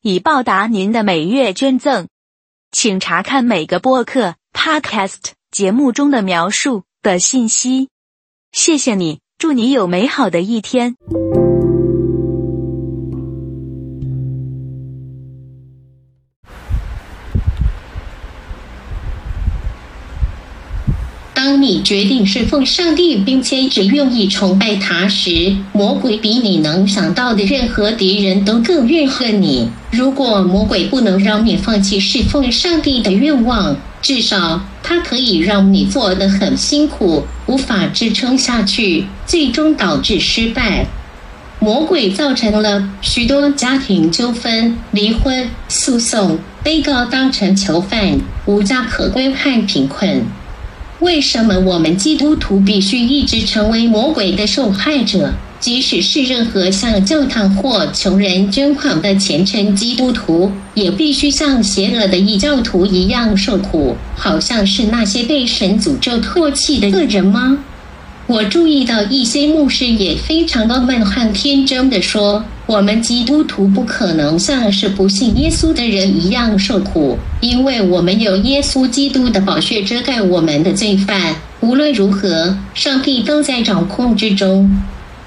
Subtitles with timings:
[0.00, 2.06] 以报答您的每月捐赠，
[2.70, 7.88] 请查看每个播客 （podcast） 节目中的描述的信息。
[8.52, 10.94] 谢谢你，祝你有美好的一天。
[21.60, 29.68] 你决定侍奉上帝，并且只愿意崇拜他时，魔鬼比你能想到的任何敌人都更怨恨你。
[29.90, 40.86] 如果魔鬼不能让你放弃侍奉上帝的愿望，至少他可以让你做得很辛苦，无法支撑下去，最终导致失败。
[41.60, 50.22] 魔鬼造成了许多家庭纠纷、离婚、诉讼、被告当成囚犯、无家可归和贫困。
[51.00, 55.32] 为什么我们基督徒必须一直成为魔鬼的受害者？
[55.60, 67.58] 即使是任何向教堂或穷人捐款的虔诚基督徒，也必须像邪恶的异教徒一样受苦，好像是那些被神诅咒唾弃的恶人吗？
[68.28, 81.34] 我注意到一些牧师也非常傲慢和天真的说：“我们基督徒不可能像是不信耶稣的人一样受苦，因为我们有耶稣基督的宝血遮盖我们的罪犯。
[81.60, 84.70] 无论如何，上帝都在掌控之中。”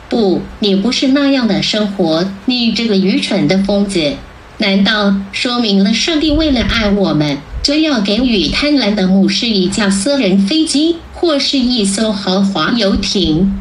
[0.07, 4.13] 不，你不是那样的生活，你这个愚蠢的疯子！
[4.59, 10.95] 难道说明了上帝为了爱我们，就要给予贪婪的牧师一架私人飞机？
[11.13, 13.53] 或是一艘豪华游艇，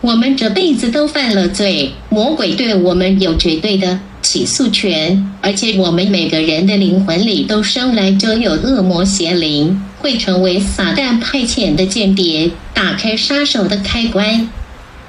[0.00, 14.48] 我们这辈子都犯了罪，魔鬼对我们有绝对的起诉权，而且我们每个人的灵魂里都生来就有恶魔邪灵，会成为撒旦派遣的间谍，打开杀手的开关。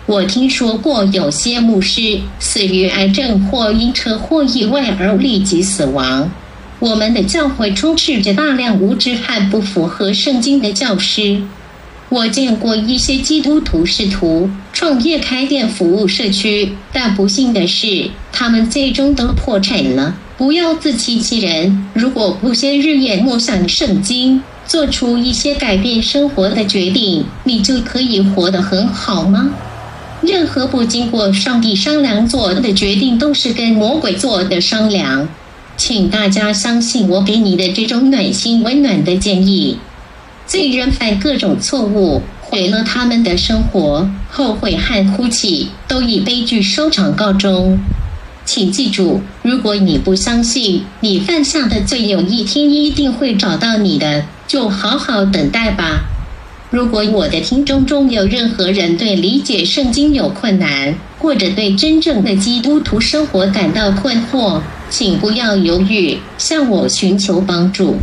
[0.05, 6.29] 我听说过有些牧师死于癌症或因车祸意外而立即死亡。
[6.79, 11.41] 我们的教会充斥着大量无知和不符合圣经的教师。
[12.09, 20.15] 我见过一些基督徒试图创业开店服务社区，但不幸的是，他们最终都破产了。
[20.38, 29.49] 不要自欺欺人，如果不先日夜默想圣经，做出一些改变生活的决定，你就可以活得很好吗？
[30.21, 35.27] 任何不经过上帝商量做的决定，都是跟魔鬼做的商量。
[35.77, 39.77] 请大家相信我给你的这种暖心温暖的建议。
[40.47, 47.79] 罪人犯各种错误，毁了他们的生活，后悔和哭泣都以悲剧收场告终。
[48.43, 56.05] 请记住，如果你不相信你犯下的罪有一天一定会找到你的，就好好等待吧。
[56.69, 67.97] 如果我的听众中有任何人对理解圣经有困难，或者对真正的基督徒生活感到困惑，请不要犹豫，向我寻求帮助。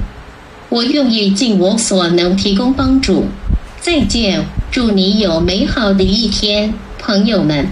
[0.69, 3.27] 我愿意尽我所能提供帮助。
[3.81, 7.69] 再见，祝你有美好的一天，朋友们。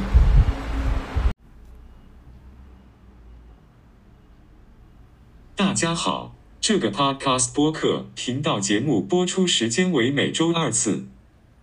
[5.55, 11.05] 大家好，这个 Podcast 播客频道节目播出时间为每周二次，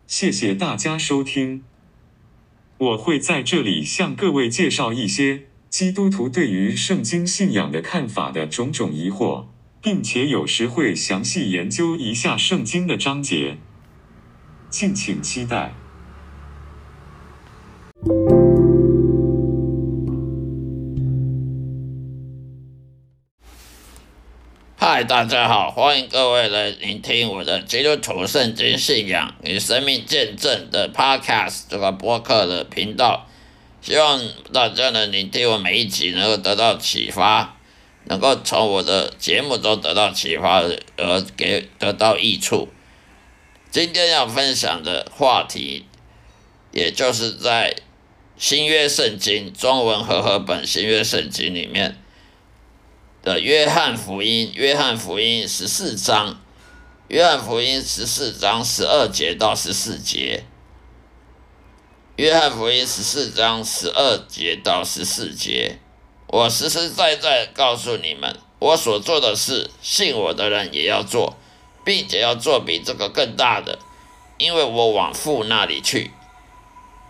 [0.06, 1.64] 谢谢大家收听。
[2.78, 9.46] 我会在这里向各位介绍一些基督徒对于圣经信仰的看法的种种疑惑。
[9.82, 13.58] 并且有时会详细研究一下圣经的章节，
[14.70, 15.74] 敬请期待。
[24.76, 33.29] 嗨，大家好，欢迎各位来聆听我的基督徒圣经信仰与生命见证的 Podcast 这个播客的频道，
[33.82, 34.22] 希望
[34.52, 37.56] 大家能聆听我每一集，能够得到启发。
[38.06, 40.64] 能够从我的节目中得到启发
[40.98, 42.68] 而给得到益处。
[43.70, 45.86] 今天要分享的话题，
[46.72, 47.76] 也就是在
[48.36, 52.02] 新约圣经中文和合本新约圣经里面
[53.22, 56.42] 的约翰福音，约翰福音十四章，
[57.10, 60.46] 约翰福音十四章十二节到十四节，
[62.20, 65.80] 约翰福音十四章十二节到十四节。
[66.28, 71.38] 我实实在在告诉你们，我所做的事，信我的人也要做，
[71.86, 73.80] 并且要做比这个更大的，
[74.38, 76.12] 因为我往父那里去。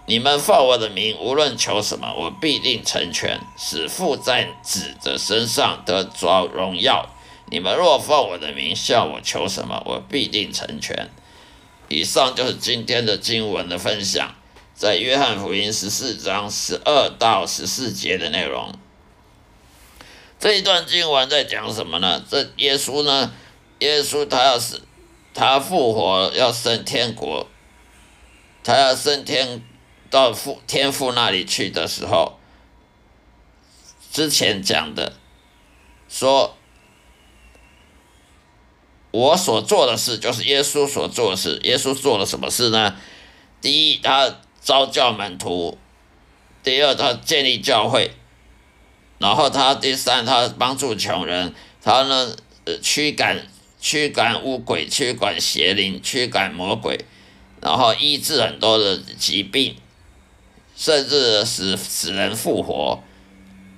[0.05, 7.09] 你们奉我的名，无论求什么，我必定成全，使父在子的身上得着荣耀。
[7.49, 11.09] 你们若奉我的名向我求什么，我必定成全。
[11.87, 14.35] 以上就是今天的经文的分享，
[14.79, 18.73] 在约翰福音十四章十二到十四节的内容。
[20.39, 22.23] 这一段经文在讲什么呢？
[22.29, 23.33] 这耶稣呢？
[23.79, 24.79] 耶稣他要是
[25.33, 27.45] 他复活要升天国，
[28.63, 29.61] 他要升天。
[30.09, 32.39] 到父天父那里去的时候，
[34.11, 35.13] 之前讲的
[36.07, 36.57] 说，
[39.11, 41.59] 我所做的事就是耶稣所做的事。
[41.61, 42.95] 耶稣做了什么事呢？
[43.61, 45.77] 第一，他招教门徒；
[46.63, 48.09] 第二，他建立教会；
[49.17, 51.51] 然后他第三，他帮助穷人；
[51.83, 52.35] 他呢，
[52.81, 53.47] 驱赶
[53.79, 57.05] 驱赶污鬼，驱赶邪灵，驱赶魔鬼，
[57.61, 59.75] 然后医治很多的疾病。
[60.75, 63.03] 甚至使使人复活，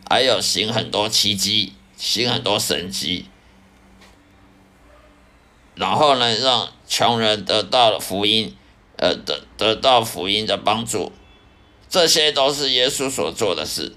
[0.07, 3.25] 还有行很多奇迹，行很多神迹，
[5.73, 8.55] 然后呢，让穷人得到了福音，
[9.01, 11.11] 呃，得得到福音的帮助，
[11.89, 13.95] 这些都是耶稣所做的事。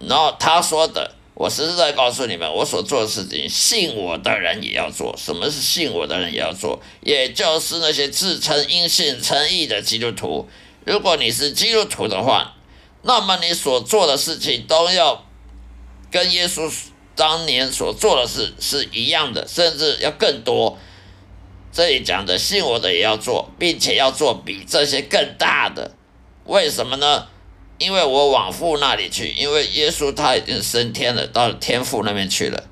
[0.00, 5.14] 然后他说的，我实实在告诉你们，我所做的事情，信我的人也要做。
[5.16, 6.82] 什么是信我的人也要做？
[7.02, 10.48] 也就是那些自称因信称义的基督徒。
[10.84, 12.56] 如果你是基督徒的话，
[13.02, 15.24] 那么你所做的事情都要
[16.10, 16.68] 跟耶稣
[17.14, 20.76] 当年所做的事是一样的，甚至要更多。
[21.76, 25.92] 这里讲的信我的也要做，并且要做比这些更大的。
[26.46, 27.26] 为什么呢？
[27.76, 32.64] 因为我往父那里去，因为耶稣他已经升天了，到天父那边去了。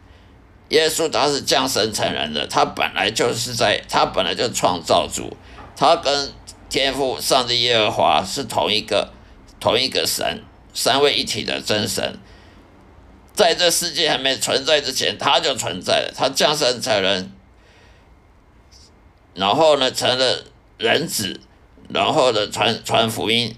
[0.70, 5.36] 耶稣他是降生成人的，他本来就是在，他本来就创造主，
[5.76, 6.32] 他跟。
[6.70, 9.12] 天父上帝耶和华是同一个
[9.60, 10.42] 同一个神，
[10.72, 12.18] 三位一体的真神，
[13.32, 16.12] 在这世界还没存在之前，他就存在了。
[16.16, 17.30] 他降生成人，
[19.34, 20.44] 然后呢成了
[20.78, 21.40] 人子，
[21.88, 23.56] 然后呢传传福音，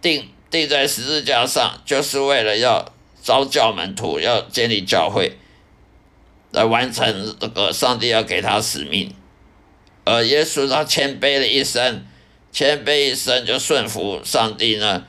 [0.00, 2.92] 钉钉在十字架上，就是为了要
[3.22, 5.38] 招教门徒，要建立教会，
[6.50, 9.14] 来完成这个上帝要给他使命。
[10.04, 12.04] 而耶稣他谦卑了一生，
[12.52, 15.04] 谦卑一生就顺服上帝呢，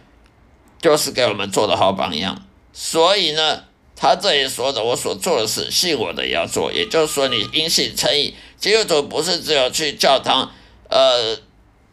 [0.79, 2.47] 就是给我们做的好榜样。
[2.71, 6.71] 所以呢，他这里说的我所做的事，信我的也要做。
[6.71, 10.51] 也就是说，你因信称义，基督徒不是只有去教堂，
[10.89, 11.37] 呃，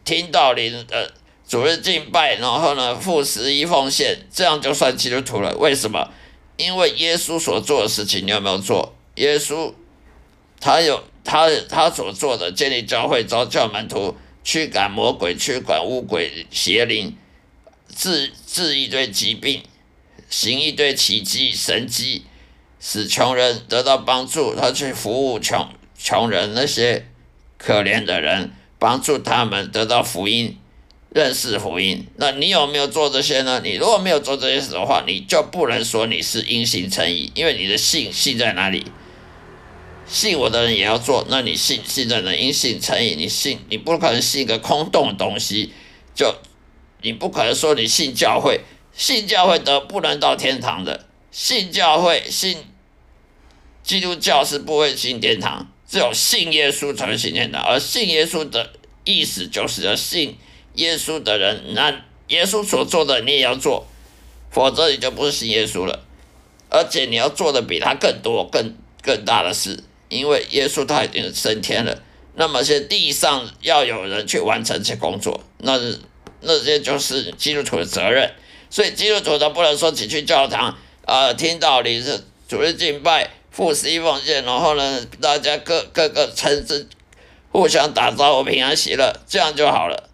[0.03, 1.07] 听道理，呃，
[1.47, 5.55] 主日敬拜，然后呢，付十一奉献，这样就算基督徒了。
[5.57, 6.09] 为什么？
[6.57, 8.95] 因为耶稣所做的事情，你有没有做？
[9.15, 9.73] 耶稣
[10.59, 11.03] 他有。
[11.25, 14.13] 他他所做的建立教会、招教门徒、
[14.43, 17.15] 驱赶魔鬼、驱赶污鬼、邪灵、
[17.95, 19.63] 治治一堆疾病、
[20.35, 22.23] 行一堆奇迹神迹，
[22.79, 24.55] 使穷人得到帮助。
[24.55, 27.07] 他去服务穷穷人那些
[27.59, 30.57] 可怜的人，帮助他们得到福音、
[31.11, 32.07] 认识福音。
[32.15, 33.61] 那你有没有做这些呢？
[33.63, 38.87] 你如果没有做这些事的话，你就不能说你是因信称义，因为你的信信在哪里？
[40.07, 45.71] 信我的人也要做，那你信信的人因信成义，你信你不可能信一个空洞的东西，
[46.15, 46.33] 就
[47.03, 48.61] 你不可能说你信教会，
[48.95, 52.57] 信教会得不能到天堂的，信教会信
[53.83, 58.71] 基督教是不会进天堂，只有信耶稣才会进天堂，而信耶稣的
[59.03, 60.37] 意思就是要信
[60.75, 63.85] 耶稣的人，那耶稣所做的你也要做，
[64.51, 66.05] 否则你就不是信耶稣了，
[66.69, 69.83] 而且你要做的比他更多、更更大的事。
[70.09, 72.03] 因为耶稣他已经升天了，
[72.35, 75.79] 那么现在地上要有人去完成这些工作，那
[76.41, 78.31] 那些就是基督徒的责任。
[78.73, 80.75] 所以基督徒他不能说只去教堂
[81.05, 86.87] 啊，听道理是主日敬拜、付十一奉献，然后呢，大家各各个城市，
[87.51, 90.09] 互相打招呼、平安喜乐，这样就好了。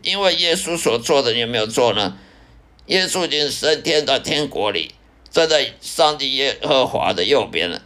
[0.00, 2.16] 因为耶稣所做的，你有没有做呢？
[2.86, 4.94] 耶稣已经升天到天国里，
[5.30, 7.82] 站在上帝耶和华的右边了，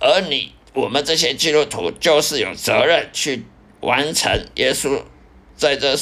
[0.00, 0.52] 而你。
[0.74, 3.44] 我们这些基督徒就是有责任去
[3.80, 5.02] 完成耶稣
[5.56, 5.96] 在这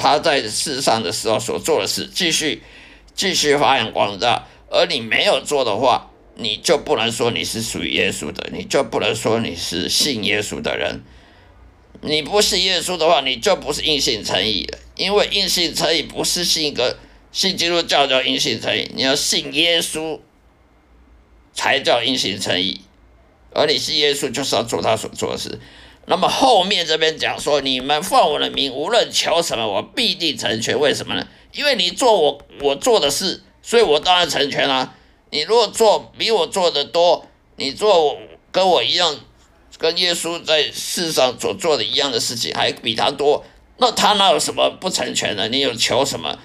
[0.00, 2.62] 他在世上的时候所做的事，继续
[3.14, 4.48] 继续发扬光大。
[4.70, 11.02] 而你没有做的话，你就不能说你是属于耶稣的，你就不能说你是信耶稣的人。
[12.00, 14.78] 你不信耶稣的话，你就不是应信诚意了。
[14.96, 16.98] 因为应信诚意不是信一个
[17.30, 20.18] 信基督教叫应信诚意，你要信耶稣。
[21.52, 22.80] 才叫因信称义。
[23.52, 25.58] 而你信耶稣，就是要做他所做的事。
[26.10, 30.76] 那么后面这边讲说，你们奉我的名，无论求什么，我必定成全。
[30.76, 31.24] 为什么呢？
[31.52, 34.96] 因为你做我我做的事，所以我当然成全啦。
[35.30, 37.24] 你如果做比我做的多，
[37.54, 38.18] 你做
[38.50, 39.20] 跟我一样，
[39.78, 43.44] 跟耶稣在世上所做的一样的事情，还比他多，
[43.76, 45.48] 那他哪有什么不成全的？
[45.48, 46.36] 你有求什么？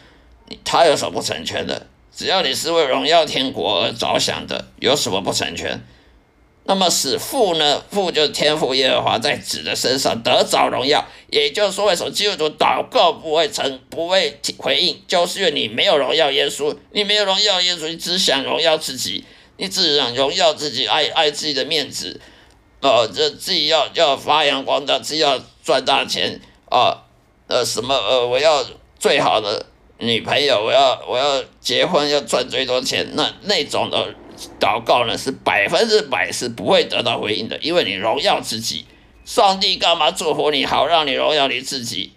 [0.63, 1.88] 他有什么不成全的？
[2.15, 5.84] 只要你是为荣耀天国而着想的，有什么不成全？
[6.67, 7.84] 那么使父呢？
[7.91, 19.24] 父就是天父耶和华在子的身上得着荣耀，也就是说，为什么基督徒祷告不会成、不会回应，就是因为你没有荣耀耶稣，你没有荣耀耶稣，你只想荣耀自己，
[19.57, 22.19] 你只想荣耀自己，爱爱自己的面子，
[22.81, 26.41] 呃，这自己要要发扬光大，自己要赚大钱
[26.72, 27.05] 啊，
[27.48, 28.65] 呃，什么呃，我要
[28.98, 29.67] 最好的
[30.00, 34.15] 女朋友，我要我要结婚，要赚最多钱，那那种的。
[34.60, 38.86] 祷告呢是百分之百是不会得到回应的，因为你荣耀自己，
[39.25, 42.12] 上帝干嘛祝福你好让你荣耀你自己？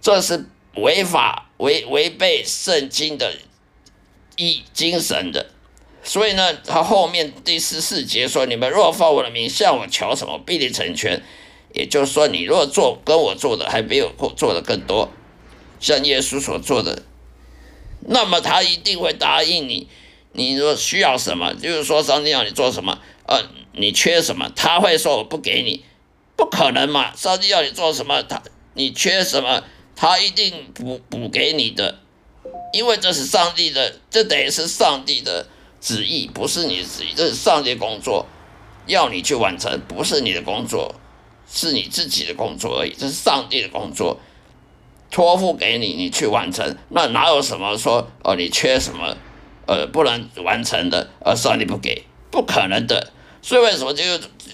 [0.00, 3.34] 这是违法违违背圣经的
[4.36, 5.50] 一精神的，
[6.02, 11.22] 所以呢，他后面第十四节说：“你们若奉我的名向我求什么，必定成全。”
[11.72, 15.10] 也就是说，你若做跟我做的还没有做的更多，
[15.80, 17.02] 像耶稣所做的，
[18.00, 19.88] 那么他一定会答应你。
[20.32, 25.84] 你说需要什么，就是说上帝要你做什么，呃，你缺什么，他会说我不给你，
[26.36, 27.14] 不可能嘛？
[27.14, 28.42] 上帝要你做什么，他
[28.74, 29.62] 你缺什么，
[29.94, 31.98] 他一定补补给你的，
[32.72, 35.46] 因为这是上帝的，这等于是上帝的
[35.80, 38.26] 旨意，不是你的旨意，这是上帝工作，
[38.86, 40.94] 要你去完成，不是你的工作，
[41.46, 44.18] 是你自己的工作而已，这是上帝的工作，
[45.10, 49.14] 托付给你，你去完成，那哪有什么说哦，你缺什么？
[49.66, 53.12] 呃，不能完成的，而上帝不给，不可能的。
[53.40, 54.02] 所以为什么就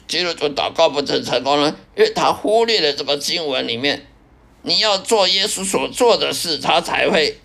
[0.07, 1.77] 基督徒祷告不成成功呢？
[1.97, 4.07] 因为他忽略了这个经文里面，
[4.62, 7.38] 你要做耶稣所做的事，他才会，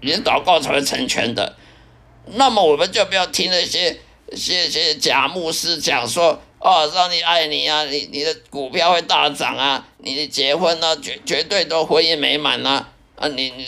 [0.00, 1.56] 你的祷告才会成全的。
[2.26, 3.98] 那么我们就不要听那些
[4.34, 13.66] 些些假牧师讲说，哦，上帝爱你啊，你你的股票会大涨啊，你的结婚呢绝绝对都婚姻美满啊，啊，你你。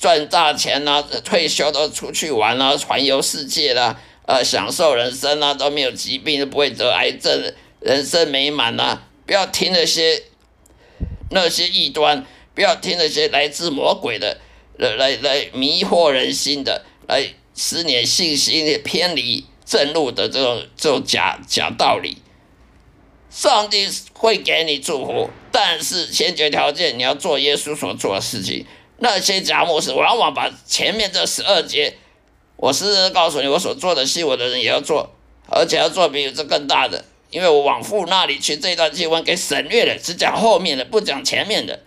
[0.00, 9.02] 赚大钱呐，退休都出去玩啦，环游世界啦，呃，享受人生啦，都没有疾病，都不会得癌症，人生美满呐！
[9.26, 10.22] 不要听那些
[11.30, 12.24] 那些异端，
[12.54, 14.38] 不要听那些来自魔鬼的，
[14.76, 22.18] 来来来迷惑人心的，来使你信心偏离正路的这种这种假假道理。
[23.30, 28.64] 上帝会给你祝福，但是先决条件你要做耶稣所做的事情。
[29.00, 31.96] 那些假牧师往往把前面这十二节，
[32.56, 35.14] 我是告诉你，我所做的信我的人也要做，
[35.48, 41.80] 而且要做比这更大的，因为我往父那里去这段经文给省略了，只讲后面的，不讲前面的。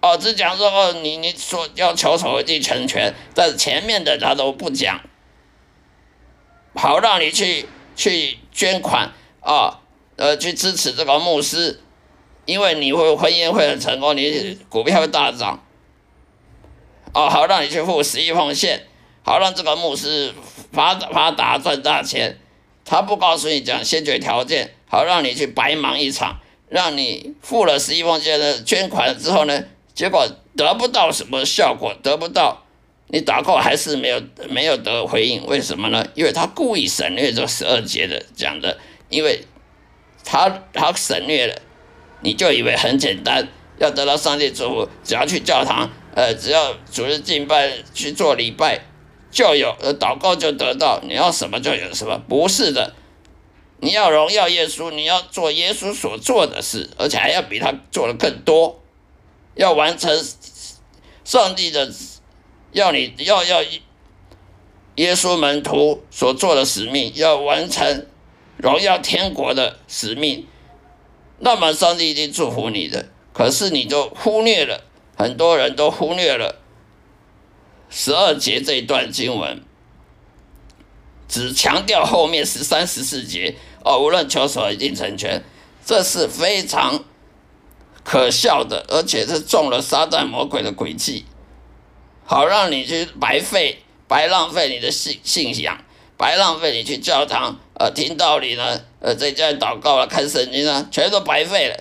[0.00, 5.00] 哦，只讲说哦，你你说要求守地成全，但是前面的他都不讲，
[6.76, 9.80] 好让你去去捐款啊，
[10.14, 11.80] 呃，去支持这个牧师。
[12.46, 15.62] 因为你会婚姻会很成功，你股票会大涨，
[17.12, 18.86] 哦，好让你去付十亿奉献，
[19.24, 20.32] 好让这个牧师
[20.72, 22.38] 发发达赚大钱。
[22.84, 26.38] 他不告诉你讲先决条件，好让你去白忙一场，
[26.68, 30.24] 让你付了十亿奉献的捐款之后呢，结果
[30.56, 32.62] 得不到什么效果，得不到，
[33.08, 36.06] 你祷告还是没有没有得回应，为什么呢？
[36.14, 39.44] 因为他故意省略这十二节的讲的，因为
[40.24, 41.62] 他他省略了。
[42.20, 43.46] 你就以为很简单，
[43.78, 48.80] 要得到上帝祝福，只要去教堂，呃，只要主日敬拜去做礼拜，
[49.30, 52.94] 就有，呃，祷告就得到，你要什么就有什么，不是的，
[53.80, 58.80] 你要荣耀耶稣，你要做耶稣所做的事，而且还要比他做的更多，
[59.54, 60.24] 要完成
[61.24, 61.92] 上帝的，
[62.72, 63.62] 要你要要
[64.94, 68.06] 耶稣门徒所做的使命，要完成
[68.56, 70.46] 荣耀天国的使命。
[71.38, 74.84] 那么上帝一定祝福你的，可是你就忽略了，
[75.16, 76.56] 很多人都忽略了
[77.90, 79.62] 十二节这一段经文，
[81.28, 85.42] 只强调后面十三、十四节哦，无论求什么一定成全，
[85.84, 87.04] 这是非常
[88.02, 91.26] 可笑的，而且是中了撒旦魔鬼的诡计，
[92.24, 95.84] 好让你去白费、白浪费你的信信仰。
[96.16, 101.76] 白浪费你去教堂，呃，听道理呢，呃，在家里祷告啊，看圣经啊，全都白费了。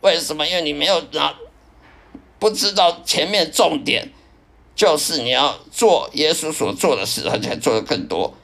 [0.00, 0.46] 为什么？
[0.46, 1.34] 因为你没有拿，
[2.38, 4.12] 不知道前面重点，
[4.76, 8.34] 就是你要做耶稣所做的事，而且做的更多。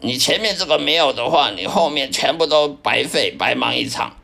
[0.00, 4.16] 你前面这个没有的话，你后面全部都白费，白忙一场。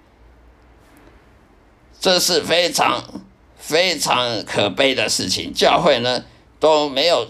[2.01, 3.23] 这是非常
[3.57, 5.55] 非常可悲的事情。
[5.55, 6.25] 教会呢
[6.59, 7.29] 都没有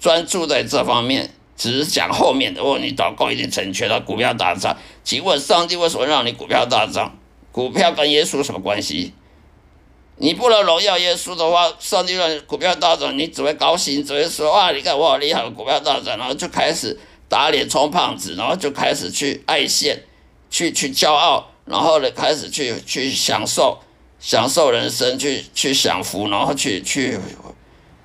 [0.00, 2.62] 专注在这方面，只是讲后面的。
[2.62, 4.76] 哦，你祷告已经成全了，股票大涨。
[5.02, 7.18] 请问上帝为什么让你股票大涨？
[7.50, 9.12] 股票跟耶稣什么关系？
[10.18, 16.98] 你不能荣耀耶稣的话，上帝让你股票大涨，你只会高兴，只会说哇，你看我好厉害，股票大涨，然后就开始。
[17.28, 20.00] 打脸充胖子，然后就开始去爱现，
[20.48, 23.80] 去去骄傲，然后呢开始去去享受
[24.20, 27.18] 享受人生，去去享福，然后去去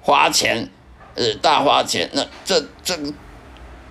[0.02, 0.68] 花钱，
[1.14, 2.98] 呃大花钱，那这这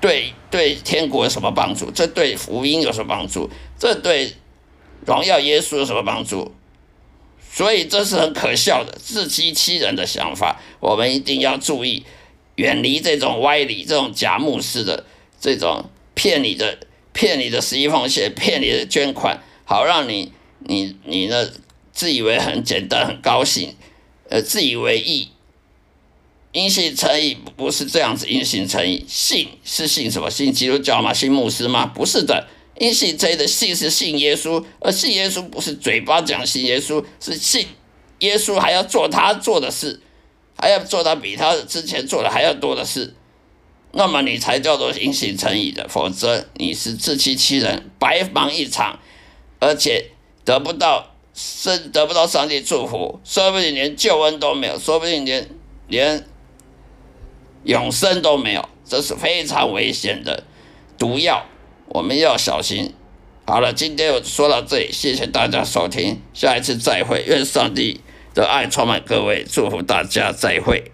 [0.00, 1.90] 对对天国有什么帮助？
[1.90, 3.50] 这对福音有什么帮助？
[3.78, 4.34] 这对
[5.06, 6.54] 荣耀耶稣有什么帮助？
[7.52, 12.04] 所以这是很可笑的自欺欺人的想法，我们一定要注意，
[12.56, 15.04] 远离这种歪理，这种假牧师的。
[15.42, 16.80] 这种骗你的、
[17.14, 21.50] 骗你的十一奉献、骗你的捐款，好让你、你、你呢
[21.94, 23.74] 自以为很简单、很高兴，
[24.28, 25.30] 呃，自以为意。
[26.52, 30.28] 因信诚意不是这样子，因信诚意，信是信什么？
[30.30, 31.12] 信基督教吗？
[31.12, 31.86] 信牧师吗？
[31.86, 37.66] 不是的，因信诚意的信是信耶稣，而信耶稣不是嘴巴讲信耶稣，是信
[38.18, 40.00] 耶稣还要做他做的事，
[40.58, 43.14] 还要做他比他之前做的还要多的事。
[43.92, 48.98] 那么你才叫做因信诚意的，否则你是自欺欺人，白忙一场，
[49.58, 50.10] 而且
[50.44, 55.48] 得不到生得不到上帝祝福，说不定连救恩都没有，说不定连
[55.88, 56.24] 连
[57.64, 60.44] 永生都没有，这是非常危险的
[60.98, 61.44] 毒药，
[61.86, 62.94] 我们要小心。
[63.46, 68.00] 好了，今天我说到这里，谢谢大家收听，下一次再会，愿上帝
[68.32, 70.92] 的爱充满各位，祝福大家，再会。